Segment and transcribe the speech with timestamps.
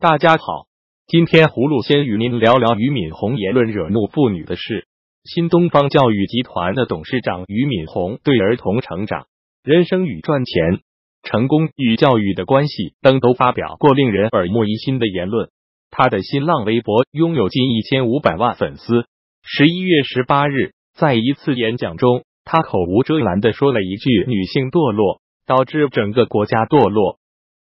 [0.00, 0.68] 大家好，
[1.08, 4.86] 今天葫芦先与您聊聊俞敏洪言论惹怒妇女的事。
[5.24, 9.26] 新东方教育集团的董事长俞敏洪对儿童成长、
[9.64, 10.82] 人生与赚钱、
[11.24, 15.50] 成功与教育的关系等都发表过令人耳目一新的言论。
[15.90, 19.04] 他的新浪微博拥有近一千五百万粉丝。
[19.42, 27.18] 十一月十八日，在一次演讲中，他口无遮拦的说了一句：“女性堕落导致整个国家堕落。”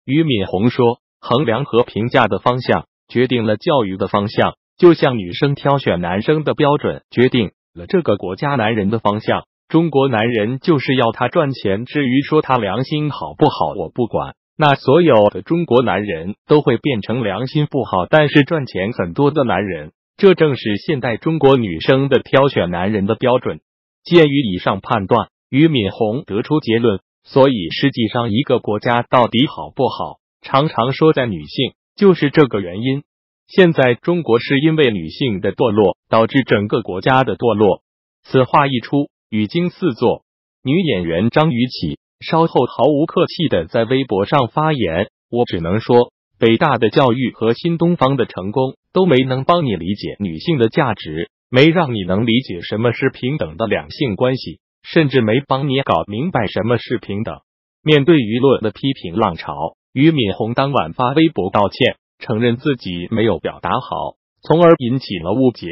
[0.06, 11.84] 俞敏洪说：“衡量和评价的方向决定了教育的方向。”就像女生挑选男生的标准决定了这个国家男人的方向，中国男人就是要他赚钱。
[11.84, 14.34] 至于说他良心好不好，我不管。
[14.56, 23.60] 那所有的中国男人都会变成良心不好但是赚钱很多的男人，这正是现代中国女生的挑选男人的标准。
[24.04, 33.04] 鉴于以上判断，俞敏洪得出结论：所以实际上一个国家到底好不好，常常说在女性，就是这个原因。
[33.46, 37.82] 现在中国是因为女性的堕落导致整个国家的堕落。
[38.24, 40.24] 此话一出，语惊四座。
[40.64, 57.40] 女演员张雨绮稍后毫无客气的在微博上发言：“我只能说，北大的教育和新东方的成功都没能帮你理解女性的价值，没让你能理解什么是平等的两性关系，甚至没帮你搞明白什么是平等。”
[57.82, 61.96] 面对舆论的批评浪潮，俞敏洪当晚发微博道歉。
[62.24, 65.66] 承认自己没有表达好，从而引起了误解。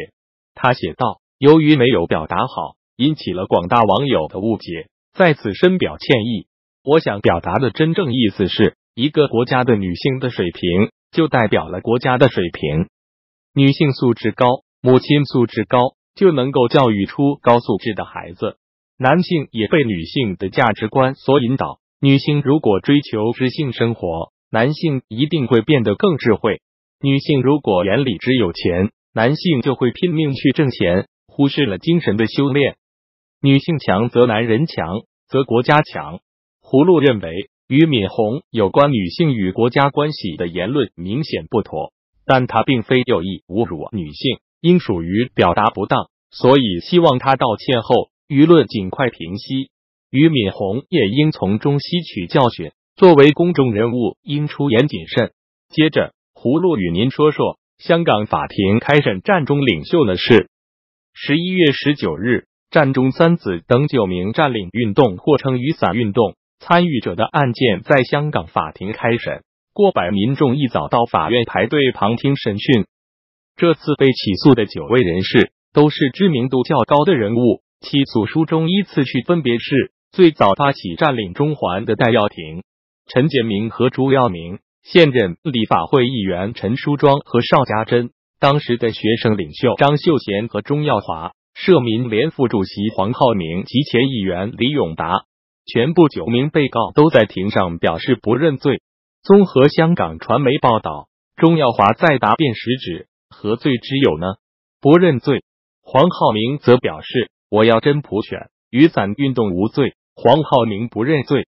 [0.53, 6.49] 他写道：“由于没有表达好，引起了广大网友的误解，在此深表歉意。
[6.83, 12.89] 我想表达的真正意思是，一个国家的女性的水平，就代表了国家的水平。
[13.55, 14.47] 女性素质高，
[14.83, 15.79] 母亲素质高，
[16.17, 18.57] 就能够教育出高素质的孩子。
[18.99, 21.79] 男性也被女性的价值观所引导。
[22.01, 26.61] 女性如果追求知性生活。”男性一定会变得更智慧。
[27.01, 32.75] 女性如果眼里只有钱，男性就会拼命去挣钱，忽视了精神的修炼。
[33.41, 36.19] 女性强则男人强，则国家强。
[36.61, 41.93] 葫芦认为，俞敏洪有关女性与国家关系的言论明显不妥，
[42.27, 49.71] 但他并非有意侮辱女性，应属于表达不当，所以希望他道歉后舆论尽快平息。
[50.11, 52.73] 俞敏洪也应从中吸取教训。
[52.97, 55.33] 作为公众人物，应出言谨慎。
[55.69, 60.49] 接着，葫芦与您说说香港法庭开审战中领袖的事。
[61.15, 72.85] 十一月十九日，战中三子等九名占领运动或称雨伞运动参与者的案件在香港法庭开审，过百民众一早到法院排队旁听审讯。
[73.57, 77.63] 这次被起诉的九位人士都是知名度较高的人物。
[77.81, 82.65] 起诉书中依次序分别是：最早发起占领中环的戴耀廷。
[83.07, 88.11] 陈建明和朱耀明，现任立法会议员陈淑庄和邵家珍，
[88.41, 95.25] 当时的学生领袖张秀贤和钟耀华，社民联副主席黄浩明及前议员李永达，
[95.67, 98.83] 全部九名被告都在庭上表示不认罪。
[99.23, 104.27] 综合香港传媒报道，钟耀华在答辩时指何罪之有呢？
[104.81, 105.45] 不认罪。
[105.83, 109.95] 黄浩明则表示我要真普选，雨伞运动无罪。
[110.23, 111.47] 黄浩明不认罪。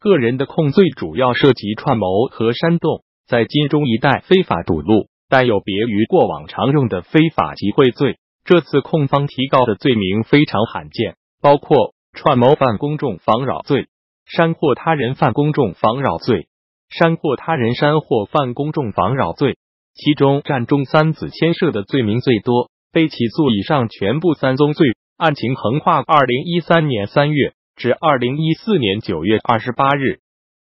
[0.00, 8.16] 个人的控罪主要涉及串谋和煽动在金钟一带非法堵路，但有别于过往常用的非法集会罪。
[8.42, 13.88] 这次控方提告的罪名非常罕见，包括串谋犯公众妨扰罪、
[14.24, 16.48] 煽惑他人犯公众妨扰罪、
[16.88, 19.58] 煽惑他人煽惑犯公众妨扰罪。
[19.92, 24.88] 其中占中三子牵涉的罪名最多，被起诉以上全部三宗罪。
[25.18, 27.52] 案情横跨二零一三年三月。
[27.76, 30.20] 至二零一四年九月二十八日，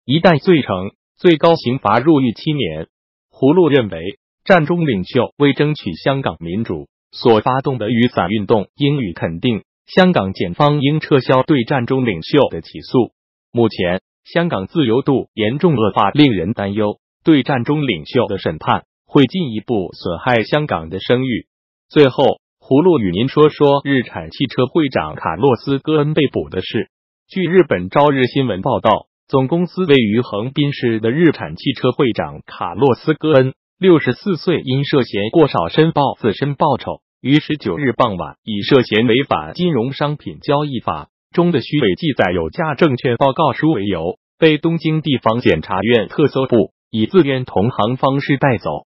[0.06, 2.88] 一旦罪成，最高刑罚入狱七年。
[3.30, 13.12] 葫芦认为，战中领袖为争取香港民主所发动的雨伞运动应予肯定，香港检方应撤销对战中领袖的起诉。
[13.52, 21.48] 目前，香港自由度严重恶化，令人担忧，对战中领袖的审判会进一步损害香港的声誉。
[21.90, 22.40] 最后。
[22.68, 26.90] 葫芦与您说说日产汽车会长卡洛斯·戈恩被捕的事。
[27.30, 48.88] 据日本朝日新闻报道，总公司位于横滨市的日产汽车会长卡洛斯·戈恩，六十四岁，因涉嫌过少申报自身报酬，于十九日傍晚以涉嫌违反金融商品交易法中的虚伪记载有价证券报告书为由，被东京地方检察院特搜部以自愿同行方式带走。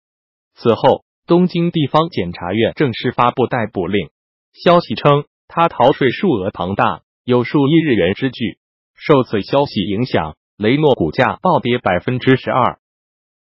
[0.54, 1.02] 此后。
[1.28, 4.08] 东京地方检察院正式发布逮捕令。
[4.54, 8.56] 消息称，他逃税数额庞大，有数亿日元之巨。
[8.94, 12.78] 受此消息影响，雷诺股价暴跌百分之十二。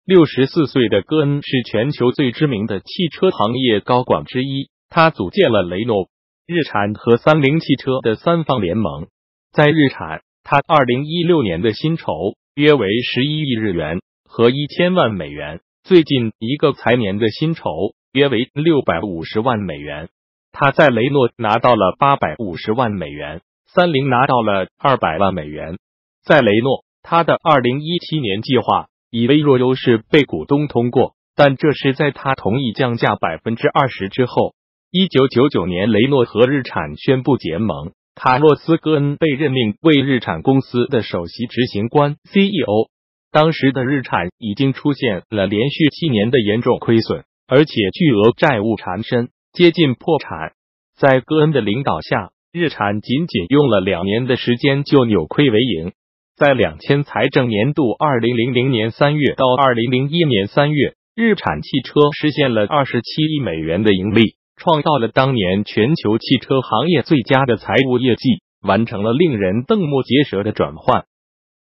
[0.04, 6.10] 六十四岁的戈恩是全球最知名的汽车行业高管之一，他组建了雷诺、
[6.45, 9.07] 日产和三菱汽车的三方联盟。
[9.54, 17.63] 在日产，他二零一六年的薪酬约为十一亿日元和一千万美元，最近一个财年的薪酬
[18.12, 20.10] 约为六百五十万美元。
[20.51, 23.39] 他在雷诺拿到了八百五十万美元，
[23.74, 25.78] 三菱拿到了二百万美元。
[26.25, 28.88] 在雷诺，他的二零一七年计划。
[29.12, 34.56] 以微弱优势被股东通过，但这是在他同意降价百分之二十之后。
[34.92, 42.89] 一九九九年，雷诺和日产宣布结盟，卡洛斯·戈恩被任命为日产公司的首席执行官 CEO。
[43.38, 50.54] 当时的日产已经出现了连续七年的严重亏损，而且巨额债务缠身，接近破产。
[50.98, 55.92] 在戈恩的领导下，日产仅仅用了两年的时间就扭亏为盈。
[56.36, 71.06] 在两千财政年度二零零零年三月到二零零一年三月，日产汽车实现了二十七亿美元的盈利，创造了当年全球汽车行业最佳的财务业绩，完成了令人瞠目结舌的转换。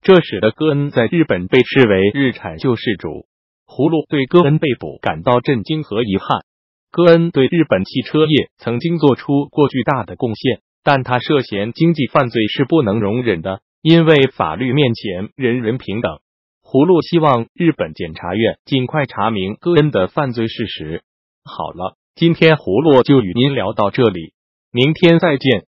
[0.06, 3.26] 这使得戈恩在日本被视为日产救世主。
[3.66, 6.46] 葫芦对戈恩被捕感到震惊和遗憾。
[6.92, 13.62] 戈恩对日本汽车业曾经做出过巨大的贡献，但他涉嫌经济犯罪是不能容忍的。
[13.82, 16.20] 因为法律面前人人平等，
[16.62, 21.02] 葫芦希望日本检察院尽快查明戈恩的犯罪事实。
[21.44, 24.34] 好了，今天葫芦就与您聊到这里，
[24.72, 25.66] 明天再见。